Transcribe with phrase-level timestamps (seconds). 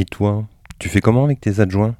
[0.00, 0.44] Et toi,
[0.78, 1.96] tu fais comment avec tes adjoints?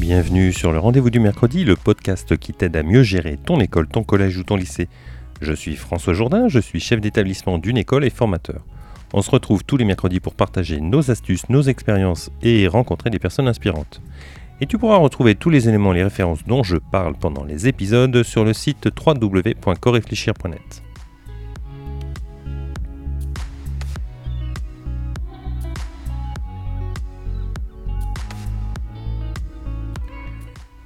[0.00, 3.86] Bienvenue sur le rendez-vous du mercredi, le podcast qui t'aide à mieux gérer ton école,
[3.86, 4.88] ton collège ou ton lycée.
[5.42, 8.64] Je suis François Jourdain, je suis chef d'établissement d'une école et formateur.
[9.12, 13.18] On se retrouve tous les mercredis pour partager nos astuces, nos expériences et rencontrer des
[13.18, 14.00] personnes inspirantes.
[14.60, 17.66] Et tu pourras retrouver tous les éléments et les références dont je parle pendant les
[17.66, 20.82] épisodes sur le site www.coréfléchir.net.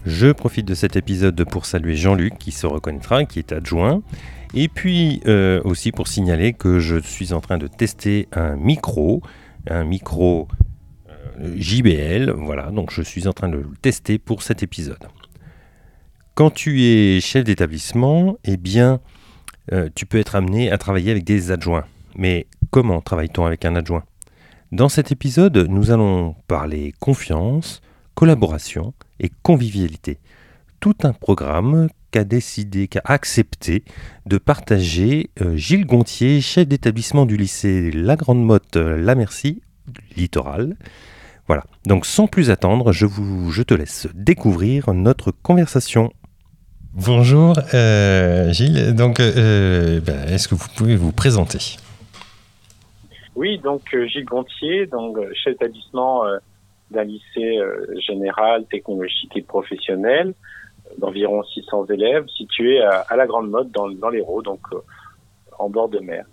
[0.07, 4.03] Je profite de cet épisode pour saluer Jean-Luc qui se reconnaîtra, qui est adjoint,
[4.57, 9.23] et puis euh, aussi pour signaler que je suis en train de tester un micro,
[9.69, 10.49] un micro
[11.41, 15.07] euh, JBL, voilà, donc je suis en train de le tester pour cet épisode.
[16.35, 19.01] Quand tu es chef d'établissement, eh bien,
[19.73, 21.85] euh, tu peux être amené à travailler avec des adjoints.
[22.17, 24.05] Mais comment travaille-t-on avec un adjoint?
[24.73, 27.83] Dans cet épisode, nous allons parler confiance,
[28.15, 30.19] collaboration et convivialité.
[30.81, 33.83] Tout un programme qu'a décidé, qu'a accepté
[34.27, 39.63] de partager euh, Gilles Gontier, chef d'établissement du lycée La Grande Motte La Merci,
[40.17, 40.77] littoral.
[41.47, 46.13] Voilà, donc sans plus attendre, je, vous, je te laisse découvrir notre conversation.
[46.93, 51.77] Bonjour euh, Gilles, donc euh, ben, est-ce que vous pouvez vous présenter?
[53.35, 56.23] Oui, donc Gilles Gontier, donc chef d'établissement
[56.91, 57.59] d'un lycée
[58.07, 60.35] général, technologique et professionnel
[60.99, 64.79] d'environ 600 élèves, situé à, la Grande Motte dans, dans l'Hérault, donc euh,
[65.59, 66.25] en bord de mer.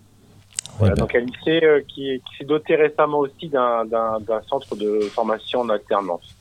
[0.80, 3.86] Voilà, donc un lycée euh, qui, qui s'est doté récemment aussi d'un
[4.48, 6.36] centre de formation en alternance.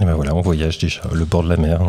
[0.00, 1.80] Et ben voilà, on voyage déjà, le bord de la mer.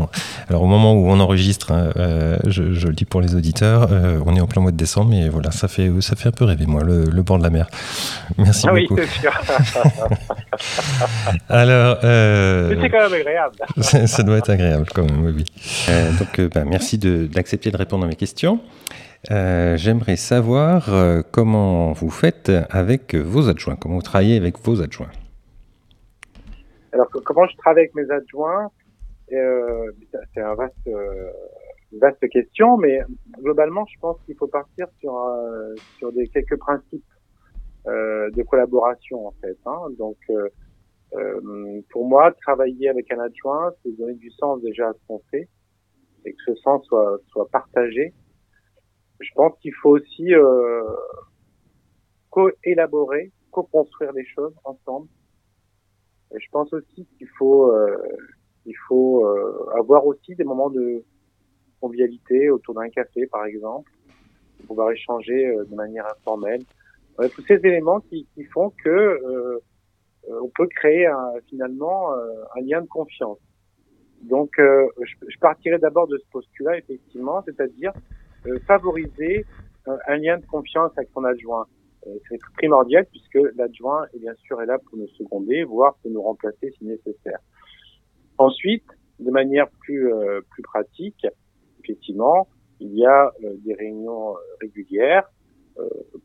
[0.48, 4.20] Alors au moment où on enregistre, hein, euh, je, le dis pour les auditeurs, euh,
[4.28, 6.46] on est en plein mois de décembre, mais voilà, ça fait, ça fait un peu
[6.46, 7.68] rêver moi, le, bord de la mer.
[8.38, 8.94] Merci ah beaucoup.
[8.94, 9.32] Oui, c'est sûr.
[11.50, 13.56] Alors, euh, c'est quand même agréable.
[14.08, 15.34] ça doit être agréable quand même, oui.
[15.38, 15.94] oui.
[16.20, 18.60] donc, ben, merci d'accepter de, répondre à mes questions.
[19.32, 20.88] J'aimerais savoir
[21.32, 25.10] comment vous faites avec vos adjoints, comment vous travaillez avec vos adjoints.
[26.96, 28.72] Alors, comment je travaille avec mes adjoints
[29.34, 29.92] euh,
[30.34, 31.30] C'est un vaste, euh,
[31.92, 33.02] vaste question, mais
[33.40, 37.04] globalement, je pense qu'il faut partir sur, euh, sur quelques principes
[37.86, 39.58] de collaboration, en fait.
[39.66, 39.90] Hein.
[40.00, 40.18] Donc,
[41.90, 45.50] pour moi, travailler avec un adjoint, c'est donner du sens déjà à ce qu'on fait
[46.24, 48.14] et que ce sens soit, soit partagé.
[49.20, 50.32] Je pense qu'il faut aussi
[52.30, 55.10] co-élaborer, co-construire des choses ensemble
[56.34, 57.98] je pense aussi qu'il faut, euh,
[58.66, 61.04] il faut euh, avoir aussi des moments de
[61.80, 63.92] convivialité autour d'un café, par exemple,
[64.58, 66.64] pour pouvoir échanger euh, de manière informelle.
[67.36, 69.62] tous ces éléments qui, qui font que
[70.28, 73.38] on peut créer un, finalement un lien de confiance.
[74.24, 77.94] Donc, je, je, partirai d'abord de ce postulat, effectivement, c'est-à-dire
[78.66, 79.46] favoriser
[79.86, 81.68] un lien de confiance avec son adjoint.
[82.08, 86.12] Euh, c'est primordial puisque l'adjoint est bien sûr est là pour nous seconder, voire pour
[86.12, 87.40] nous remplacer si nécessaire.
[88.38, 88.86] Ensuite,
[89.20, 91.26] de manière plus euh, plus pratique,
[91.84, 92.48] effectivement,
[92.80, 95.30] il y a euh, des réunions régulières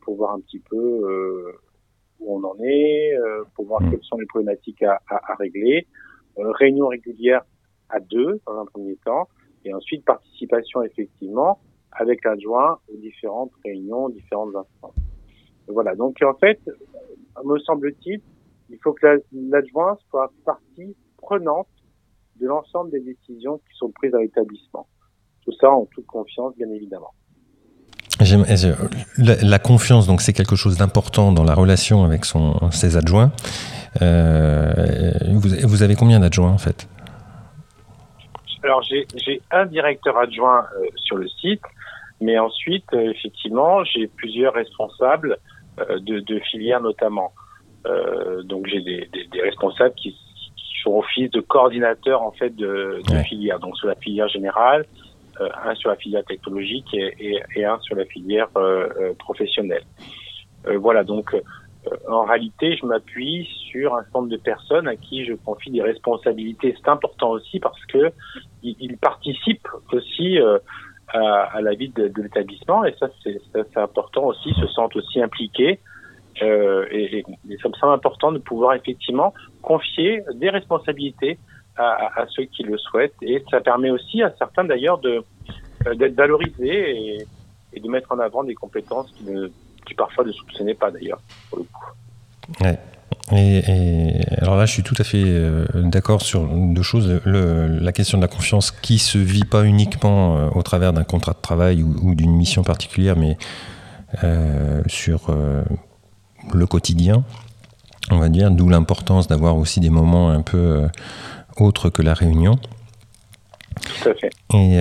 [0.03, 1.57] pour voir un petit peu
[2.21, 3.19] où on en est,
[3.57, 3.91] pour voir mmh.
[3.91, 5.89] quelles sont les problématiques à, à, à régler.
[6.37, 7.43] réunions régulières
[7.89, 9.29] à deux dans un premier temps,
[9.65, 11.59] et ensuite participation effectivement
[11.91, 15.00] avec l'adjoint aux différentes réunions, aux différentes instances.
[15.69, 15.95] Voilà.
[15.95, 16.61] Donc en fait,
[17.45, 18.21] me semble-t-il,
[18.71, 21.69] il faut que l'adjoint soit partie prenante
[22.41, 24.87] de l'ensemble des décisions qui sont prises à l'établissement.
[25.45, 27.13] Tout ça en toute confiance, bien évidemment.
[29.19, 33.33] La, confiance, donc, c'est quelque chose d'important dans la relation avec son, ses adjoints.
[34.03, 34.73] Euh,
[35.65, 36.89] vous, avez combien d'adjoints en fait?
[38.63, 39.07] Alors j'ai
[39.51, 41.63] un directeur adjoint euh, sur le site,
[42.21, 45.39] mais ensuite, euh, effectivement, j'ai plusieurs responsables
[45.79, 47.33] euh, de, de filières notamment.
[47.87, 52.55] Euh, donc j'ai des, des, des, responsables qui, qui, font office de coordinateurs en fait
[52.55, 53.59] de, de filières.
[53.59, 54.85] Donc sur la filière générale,
[55.41, 58.49] euh, un sur la filière technologique et, et, et un sur la filière
[59.19, 59.85] professionnelle.
[60.77, 61.35] voilà donc
[62.09, 65.81] en réalité, je m'appuie sur un certain nombre de personnes à qui je confie des
[65.81, 66.77] responsabilités.
[66.79, 68.13] C'est important aussi parce que
[68.63, 70.39] ils, participent aussi
[71.13, 72.85] à, la vie de, l'établissement.
[72.85, 75.81] Et ça, c'est important aussi, se sentent aussi impliqués.
[76.43, 81.39] Euh, et, et, ça me semble important de pouvoir effectivement confier des responsabilités
[81.77, 83.15] à, ceux qui le souhaitent.
[83.23, 87.25] Et ça permet aussi à certains d'ailleurs euh, d'être valorisés
[87.73, 89.15] et, de mettre en avant des compétences
[89.87, 92.65] qui parfois ne soupçonnaient pas d'ailleurs, pour le coup.
[92.65, 92.79] Ouais.
[93.33, 97.21] Et, alors là, je suis tout à fait euh, d'accord sur deux choses.
[97.25, 101.33] la question de la confiance qui se vit pas uniquement euh, au travers d'un contrat
[101.33, 103.37] de travail ou, d'une mission particulière, mais
[104.25, 105.35] euh, sur
[106.53, 107.25] le quotidien,
[108.11, 110.89] on va dire, d'où l'importance d'avoir aussi des moments un peu
[111.57, 112.59] autres que la réunion.
[114.03, 114.31] Tout à fait.
[114.55, 114.79] Et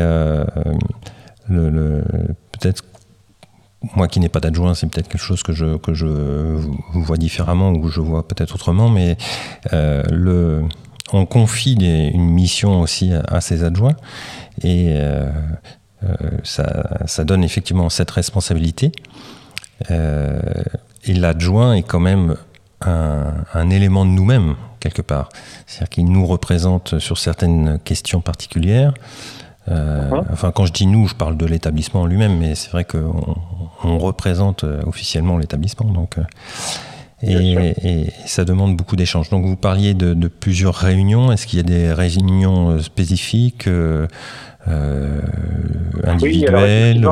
[1.47, 2.03] le, le
[2.51, 2.83] peut-être
[3.95, 6.05] moi qui n'ai pas d'adjoint, c'est peut-être quelque chose que je, que je
[6.93, 9.17] vois différemment ou je vois peut-être autrement, mais
[9.73, 10.63] euh, le,
[11.13, 13.95] on confie une mission aussi à, ses adjoints
[14.63, 15.29] et euh,
[16.03, 18.91] euh, ça, ça, donne effectivement cette responsabilité.
[19.89, 22.35] et l'adjoint est quand même
[22.81, 25.29] un, un élément de nous-mêmes, quelque part.
[25.65, 28.93] C'est-à-dire qu'il nous représente sur certaines questions particulières.
[29.69, 33.36] Euh, enfin, quand je dis nous, je parle de l'établissement lui-même, mais c'est vrai qu'on
[33.83, 35.92] on représente euh, officiellement l'établissement.
[35.92, 36.24] Donc, euh,
[37.21, 39.30] et, ça demande beaucoup d'échanges.
[39.30, 41.31] Donc, vous parliez de, plusieurs réunions.
[41.31, 43.69] Est-ce qu'il y a des réunions spécifiques,
[46.04, 47.07] individuelles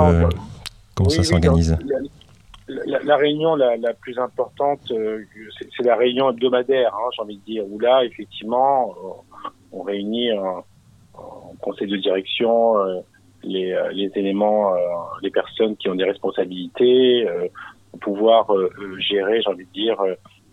[0.96, 1.78] Comment ça s'organise
[2.86, 7.80] la, réunion la, plus importante, c'est la réunion hebdomadaire, hein, j'ai envie de dire, où
[7.80, 8.94] là, effectivement,
[9.72, 10.32] on réunit
[11.60, 13.00] conseil de direction euh,
[13.44, 14.78] les, euh, les, éléments, euh,
[15.22, 17.28] les personnes qui ont des responsabilités,
[18.02, 18.48] pouvoir
[19.00, 19.98] gérer, j'ai envie de dire,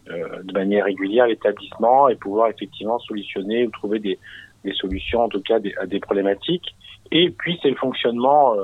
[0.06, 4.18] de manière régulière l'établissement et pouvoir effectivement solutionner ou trouver des,
[4.64, 6.74] des solutions, en tout cas des, à des problématiques.
[7.12, 8.54] Et puis c'est le fonctionnement,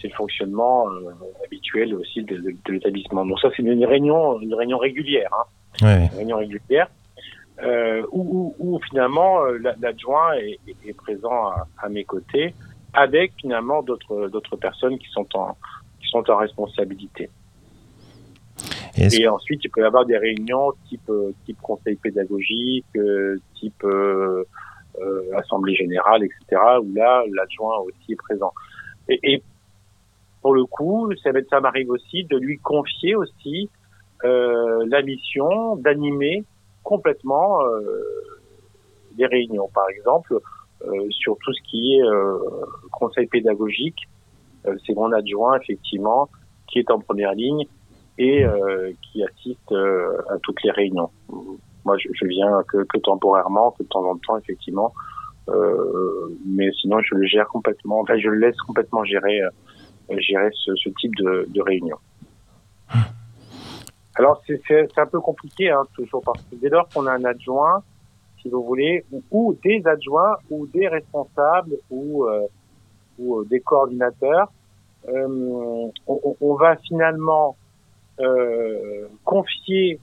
[0.00, 0.88] c'est le fonctionnement
[1.42, 3.24] habituel aussi de, de, l'établissement.
[3.24, 5.86] Donc ça c'est une réunion, une réunion régulière, hein.
[5.86, 6.10] ouais.
[6.12, 6.88] une réunion régulière
[7.62, 11.50] euh, où, où, finalement euh, l'adjoint est, est, présent
[11.82, 12.54] à, mes côtés,
[12.92, 15.56] avec finalement d'autres d'autres personnes qui sont en
[16.00, 17.30] qui sont en responsabilité.
[18.96, 21.10] Et, ensuite, il peut y avoir des réunions type
[21.44, 24.44] type conseil pédagogique, euh, type euh,
[25.00, 26.60] euh, assemblée générale, etc.
[26.82, 28.52] Où là, l'adjoint aussi est présent.
[29.08, 29.42] Et, et,
[30.42, 33.68] pour le coup, ça, ça m'arrive aussi de lui confier aussi
[34.24, 36.44] euh, la mission d'animer
[36.88, 38.02] complètement euh,
[39.12, 39.68] des réunions.
[39.74, 40.38] Par exemple,
[40.86, 42.38] euh, sur tout ce qui est euh,
[42.92, 44.08] conseil pédagogique,
[44.86, 46.30] c'est mon adjoint effectivement
[46.66, 47.66] qui est en première ligne
[48.18, 48.44] et
[49.00, 51.10] qui assiste à toutes les réunions.
[51.84, 54.92] Moi, je, viens que, temporairement, que de temps en temps, effectivement.
[56.44, 58.00] mais sinon, je le gère complètement.
[58.00, 59.40] Enfin, je le laisse complètement gérer,
[60.10, 61.98] gérer ce, type de, de réunion.
[64.18, 67.84] Alors c'est un peu compliqué hein, toujours parce que dès lors qu'on a un adjoint,
[68.42, 72.46] si vous voulez, ou, des adjoints ou des responsables ou, euh,
[73.18, 74.50] ou euh, des coordinateurs,
[75.08, 77.56] euh, on, on, va finalement
[78.18, 80.00] euh, confier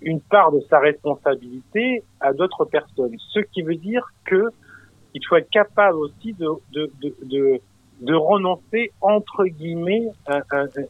[0.00, 3.14] une part de sa responsabilité à d'autres personnes.
[3.34, 4.48] Ce qui veut dire que
[5.14, 7.60] il faut être capable aussi de, de, de, de
[8.02, 10.40] de renoncer entre guillemets à,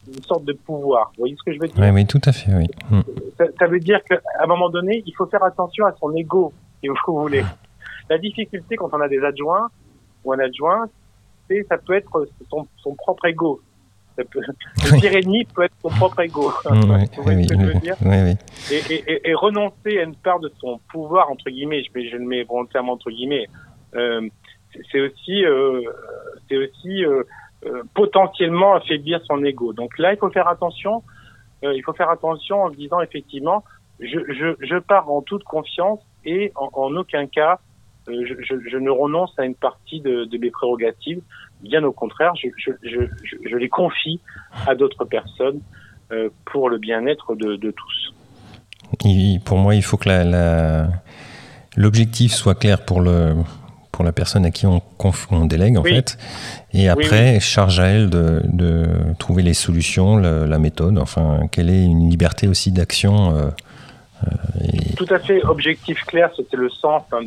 [0.08, 1.12] une sorte de pouvoir.
[1.16, 1.76] Vous voyez ce que je veux dire?
[1.78, 2.52] Oui, oui, tout à fait.
[2.54, 2.66] Oui.
[2.90, 3.02] Hmm.
[3.58, 6.88] Ça, veut dire qu'à un moment donné, il faut faire attention à son ego, si
[7.06, 7.44] vous voulez.
[8.08, 9.68] La difficulté quand on a des adjoints
[10.24, 10.88] ou un adjoint,
[11.48, 13.60] c'est ça peut être son, son propre ego.
[14.16, 16.50] Ça peut, le pire ennemi peut être son propre ego.
[16.64, 17.16] vous voyez ce
[17.48, 17.96] que je veux dire?
[18.70, 22.24] et, et, et, renoncer à une part de son pouvoir entre guillemets, je, je le
[22.24, 23.48] mets volontairement entre guillemets.
[23.94, 24.28] Euh,
[24.90, 25.82] c'est aussi, euh,
[26.52, 27.22] c'est aussi euh,
[27.66, 29.72] euh, potentiellement affaiblir son ego.
[29.72, 31.02] Donc là, il faut faire attention.
[31.62, 33.64] il faut faire attention en disant effectivement,
[34.00, 37.60] je, pars en toute confiance et en, aucun cas
[38.08, 41.22] je, ne renonce à une partie de, mes prérogatives.
[41.60, 44.20] Bien au contraire, je, les confie
[44.66, 45.60] à d'autres personnes
[46.10, 48.12] euh, pour le bien-être de, tous.
[49.44, 50.08] pour moi, il faut que
[51.76, 53.34] l'objectif soit clair pour le,
[54.02, 54.82] pour la personne à qui on,
[55.30, 56.18] on délègue en fait.
[56.72, 58.84] Et après, charge à elle de, de,
[59.16, 63.36] trouver les solutions, la, méthode, enfin, quelle est une liberté aussi d'action.
[63.36, 63.50] Euh,
[64.24, 64.28] euh,
[64.96, 67.20] tout à fait, objectif clair, c'était le sens hein,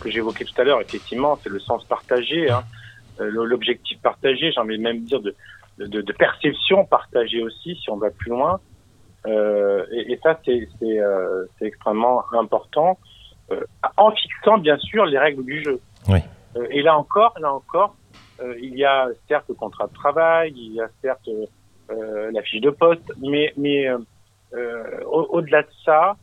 [0.00, 2.62] que j'évoquais tout à l'heure, effectivement, c'est le sens partagé, hein.
[3.20, 5.34] euh, l'objectif partagé, j'ai envie de même dire de,
[6.12, 8.58] perception partagée aussi, si on va plus loin.
[9.26, 12.98] Euh, et, et, ça, c'est euh, extrêmement important,
[13.98, 15.78] en fixant bien sûr les règles du jeu.
[16.56, 17.96] Euh, et là encore, là encore,
[18.40, 21.28] euh, il y a certes le contrat de travail, il y a certes
[21.90, 23.88] euh, la fiche de poste, mais, mais
[25.06, 26.16] au-delà de ça,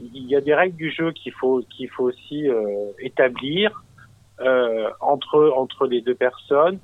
[0.00, 2.48] il y a des règles du jeu qu'il faut qu'il faut aussi
[2.98, 3.84] établir
[5.00, 6.78] entre entre les deux personnes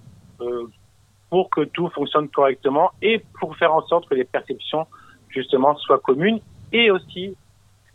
[1.29, 4.87] pour que tout fonctionne correctement et pour faire en sorte que les perceptions
[5.29, 6.41] justement soient communes.
[6.73, 7.37] Et aussi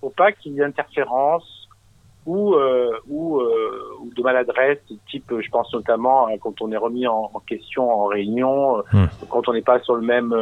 [0.01, 1.56] faut pas qu'il y ait interférence
[2.27, 4.79] ou, euh, ou, euh, ou, de maladresse,
[5.09, 9.05] type, je pense notamment quand on est remis en, question en réunion, hmm.
[9.29, 10.33] quand on n'est pas sur le même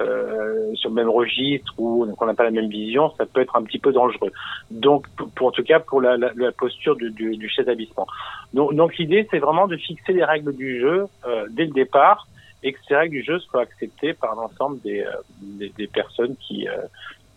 [0.00, 3.56] euh, sur le même registre ou qu'on n'a pas la même vision, ça peut être
[3.56, 4.30] un petit peu dangereux.
[4.70, 8.06] Donc, pour, en tout cas, pour la, la, la posture du, du, du chef d'établissement.
[8.54, 11.06] Donc, donc l'idée, c'est vraiment de fixer les règles du jeu
[11.50, 12.28] dès le départ
[12.62, 15.04] et que ces règles du jeu soient acceptées par l'ensemble des,
[15.40, 16.68] des, des, personnes qui,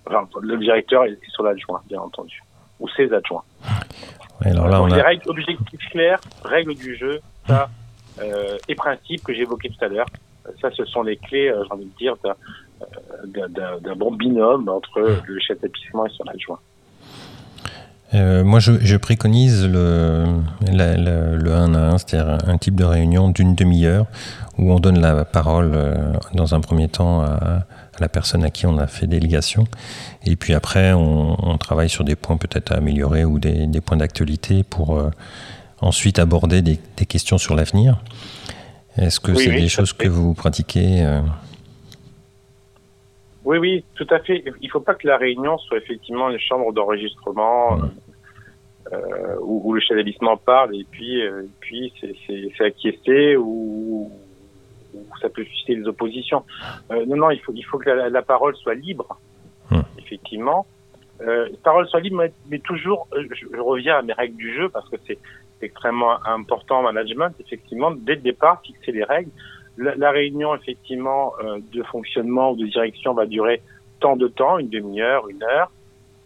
[0.05, 2.43] enfin, le directeur et, et son adjoint, bien entendu
[2.79, 3.43] ou ses adjoints.
[4.41, 4.95] alors là, on a...
[4.95, 7.69] Les règles, objectifs clairs, règles du jeu, ça,
[8.21, 10.07] euh, et principes que j'évoquais tout à l'heure.
[10.61, 12.15] Ça, ce sont les clés, euh, j'ai envie de dire,
[13.25, 16.59] d'un euh, bon binôme entre le chef d'établissement et son adjoint.
[18.15, 20.25] Euh, moi, je, je, préconise le,
[20.61, 24.07] le 1 à 1, c'est-à-dire un type de réunion d'une demi-heure
[24.57, 27.65] où on donne la parole euh, dans un premier temps à,
[27.99, 29.65] la personne à qui on a fait délégation.
[30.25, 34.63] Et puis après, on, travaille sur des points peut-être à améliorer ou des, points d'actualité
[34.63, 35.09] pour euh,
[35.81, 38.01] ensuite aborder des, questions sur l'avenir.
[38.97, 41.21] Est-ce que c'est des choses que vous pratiquez euh?
[43.45, 44.43] Oui, oui, tout à fait.
[44.61, 47.79] Il ne faut pas que la réunion soit effectivement une chambre d'enregistrement
[48.91, 51.21] euh, où, le chef d'établissement parle et puis,
[51.59, 51.93] puis
[52.27, 53.88] c'est acquiescé ou
[55.21, 56.43] ça peut susciter des oppositions.
[56.91, 59.17] Euh, non, non, il faut, il faut que la, parole soit libre,
[59.71, 59.81] hmm.
[59.97, 60.65] effectivement.
[61.21, 64.87] Euh, parole soit libre, mais, toujours, euh, je, reviens à mes règles du jeu parce
[64.89, 65.19] que c'est
[65.61, 69.31] extrêmement important en management, effectivement, dès le départ, fixer les règles.
[69.77, 73.61] La, réunion, effectivement, euh, de fonctionnement ou de direction va durer
[74.01, 75.71] tant de temps, une demi-heure, une heure.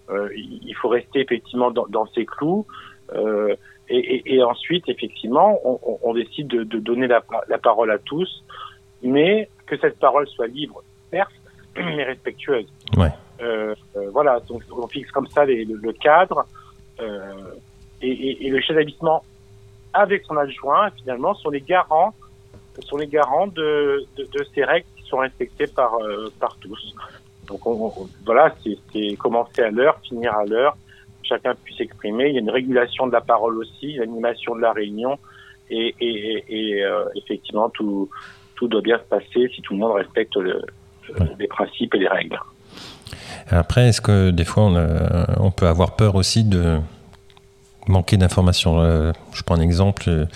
[0.09, 2.65] Euh, il faut rester effectivement dans, dans ses clous.
[3.13, 3.55] Euh,
[3.89, 7.99] et, et, et, ensuite, effectivement, on, on décide de, de donner la, la, parole à
[7.99, 8.43] tous,
[9.03, 11.33] mais que cette parole soit libre, certes,
[11.75, 12.67] mais respectueuse.
[12.97, 13.11] Ouais.
[13.41, 16.45] Euh, euh, voilà, donc on fixe comme ça les, le, cadre,
[16.99, 17.51] euh,
[18.01, 19.23] et, et, le chef d'établissement,
[19.93, 22.13] avec son adjoint, finalement, sont les garants,
[22.81, 26.95] sont les garants de, de, de ces règles qui sont respectées par, euh, par tous.
[27.47, 27.91] Donc on,
[28.25, 30.75] voilà, c'est commencer à l'heure, finir à l'heure,
[31.23, 32.29] chacun puisse s'exprimer.
[32.29, 35.17] Il y a une régulation de la parole aussi, l'animation de la réunion,
[35.69, 38.09] et, et, et euh, effectivement tout,
[38.63, 40.61] tout doit bien se passer si tout le monde respecte le,
[41.37, 42.39] les principes et les règles.
[43.49, 46.79] Après, est-ce que des fois on, on, peut avoir peur aussi de
[47.87, 50.27] manquer d'informations euh, Je prends un exemple.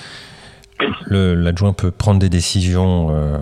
[1.08, 3.38] L'adjoint peut prendre des décisions euh,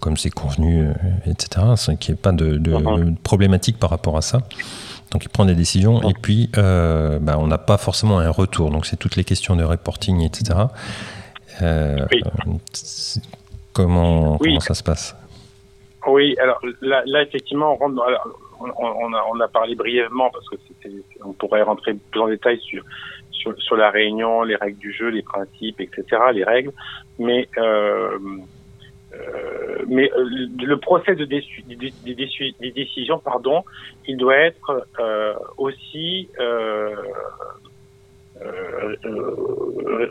[0.00, 0.88] comme c'est convenu,
[1.26, 1.66] etc.,
[2.00, 4.40] qu'il n'y ait pas de, de, problématique par rapport à ça.
[5.12, 8.70] Donc il prend des décisions et puis euh, bah, on n'a pas forcément un retour.
[8.70, 10.58] Donc c'est toutes les questions de reporting, etc.
[11.62, 12.06] Euh,
[13.76, 15.14] comment, comment ça se passe
[16.06, 18.04] Oui, alors là, là, effectivement, on, rentre dans,
[18.58, 20.56] on, a, on, a, parlé brièvement parce que
[21.24, 22.82] on pourrait rentrer plus en détail sur,
[23.30, 26.72] sur, sur, la réunion, les règles du jeu, les principes, etc., les règles.
[27.18, 28.18] Mais euh,
[29.14, 33.62] euh, mais euh, le procès de des, des, décisions, pardon,
[34.06, 34.86] il doit être
[35.58, 36.28] aussi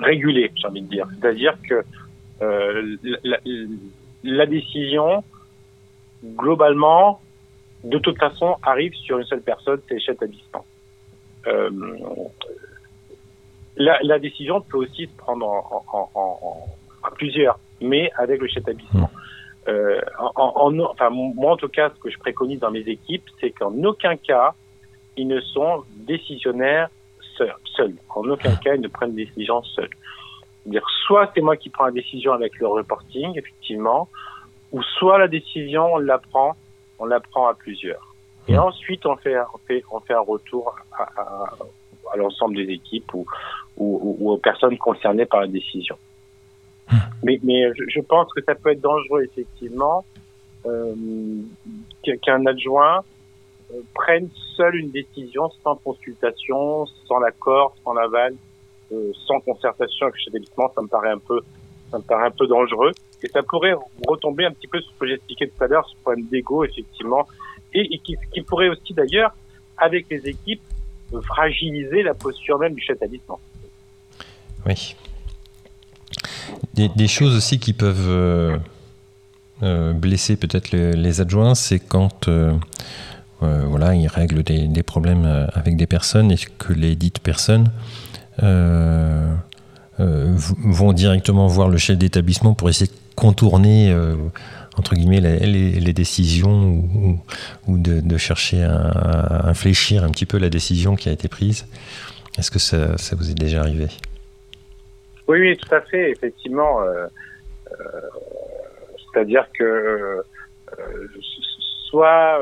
[0.01, 1.07] régulé, j'ai envie de dire.
[1.19, 1.84] C'est-à-dire que
[2.42, 3.38] la,
[4.24, 5.24] la, décision,
[6.24, 7.22] globalement,
[7.84, 10.65] de toute façon, arrive sur une seule personne, c'est le chef d'établissement.
[13.77, 16.68] La, la, décision peut aussi se prendre en, en, en,
[17.04, 19.10] en plusieurs mais avec le chef d'établissement.
[19.13, 19.70] Mmh.
[19.70, 20.00] Euh,
[20.36, 23.74] en, enfin, moi, en tout cas, ce que je préconise dans mes équipes, c'est qu'en
[23.84, 24.54] aucun cas,
[25.18, 26.89] ils ne sont décisionnaires
[27.75, 27.96] seuls.
[28.10, 28.60] En aucun mmh.
[28.60, 29.89] cas, ils ne prennent des décisions seuls.
[30.65, 34.10] Dire soit c'est moi qui prends la décision avec le reporting, effectivement,
[34.72, 36.55] ou soit la décision, on la prend,
[37.00, 38.15] on la prend à plusieurs.
[38.48, 38.60] Et mmh.
[38.60, 41.53] ensuite, on fait, on fait, on fait un retour à, à,
[42.13, 43.25] à l'ensemble des équipes ou,
[43.77, 45.98] ou, ou aux personnes concernées par la décision.
[47.24, 50.05] Mais, mais je, pense que ça peut être dangereux, effectivement,
[50.65, 50.93] euh,
[52.22, 53.03] qu'un adjoint
[53.74, 58.36] euh, prenne seul une décision sans consultation, sans l'accord, sans l'aval,
[58.92, 60.72] euh, sans concertation avec le chef d'établissement.
[60.75, 61.39] Ça me paraît un peu,
[61.89, 62.92] ça me paraît un peu dangereux.
[63.24, 63.74] Et ça pourrait
[64.08, 67.27] retomber un petit peu sur ce que j'expliquais tout à l'heure, ce problème d'ego, effectivement,
[67.74, 69.36] et, qui, pourrait aussi d'ailleurs,
[69.77, 70.62] avec les équipes,
[71.24, 73.39] fragiliser la posture même du chef d'établissement.
[74.68, 74.96] Oui.
[76.74, 78.60] Des, choses aussi qui peuvent
[79.62, 82.30] blesser peut-être les, adjoints, c'est quand
[83.39, 87.72] voilà, ils règlent des, problèmes avec des personnes et que les dites personnes
[89.98, 93.94] vont directement voir le chef d'établissement pour essayer de contourner
[94.77, 96.84] entre guillemets les, décisions
[97.68, 101.65] ou, de, chercher à, infléchir un petit peu la décision qui a été prise.
[102.38, 103.88] Est-ce que ça, vous est déjà arrivé?
[105.27, 106.82] Oui, oui, tout à fait, effectivement.
[106.82, 107.08] Euh,
[107.72, 108.01] euh,
[108.98, 110.22] c'est-à-dire que euh,
[111.89, 112.39] soit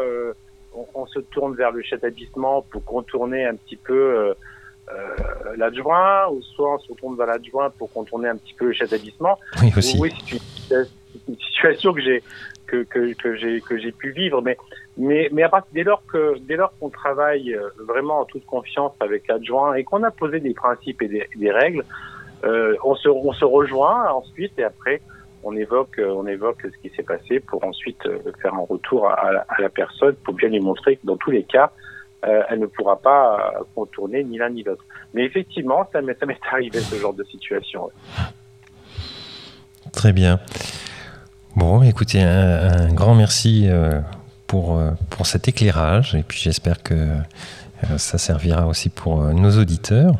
[0.95, 4.33] on, se tourne vers le chef d'établissement pour contourner un petit peu
[5.57, 8.89] l'adjoint, ou soit on se tourne vers l'adjoint pour contourner un petit peu le chef
[8.89, 9.37] d'établissement.
[9.61, 9.97] Oui, aussi.
[9.99, 10.11] Oui,
[11.27, 12.23] une situation que j'ai
[12.67, 14.57] que, que, que j'ai que j'ai pu vivre mais
[14.97, 18.45] mais mais à partir dès lors que dès lors qu'on travaille euh, vraiment en toute
[18.45, 21.83] confiance avec l'adjoint et qu'on a posé des principes et des, des règles
[22.43, 25.01] euh, on se on se rejoint ensuite et après
[25.43, 29.45] on évoque on évoque ce qui s'est passé pour ensuite euh, faire un retour à,
[29.47, 31.71] à, la personne pour bien lui montrer que dans tous les cas
[32.25, 36.17] euh, elle ne pourra pas contourner ni l'un ni l'autre mais effectivement ça m'est
[36.51, 37.89] arrivé ce genre de situation
[39.93, 40.39] Très bien.
[41.55, 44.01] Bon, écoutez, un, grand merci euh,
[44.47, 49.51] pour, euh, pour cet éclairage et puis j'espère que euh, ça servira aussi pour nos
[49.59, 50.15] auditeurs.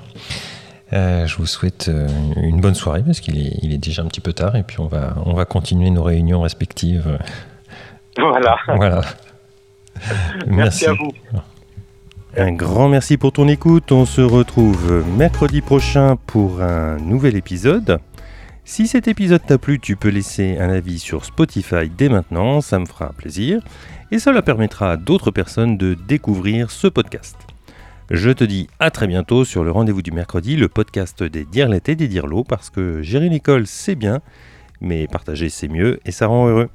[0.92, 1.90] je vous souhaite
[2.38, 4.80] une bonne soirée parce qu'il est, il est déjà un petit peu tard et puis
[4.80, 7.18] on va, on va continuer nos réunions respectives.
[8.18, 8.58] Voilà.
[8.68, 9.02] Voilà.
[10.48, 10.86] merci.
[10.86, 11.12] à vous.
[12.36, 13.92] Un grand merci pour ton écoute.
[13.92, 18.00] On se retrouve mercredi prochain pour un nouvel épisode.
[18.66, 22.80] Si cet épisode t'a plu, tu peux laisser un avis sur Spotify dès maintenant, ça
[22.80, 23.62] me fera plaisir,
[24.10, 27.38] et cela permettra à d'autres personnes de découvrir ce podcast.
[28.10, 31.90] Je te dis à très bientôt sur le rendez-vous du mercredi, le podcast des Dirlettes
[31.90, 34.22] et des Dirlots, parce que gérer l'école c'est bien,
[34.82, 36.70] mais partager c'est mieux et ça rend heureux.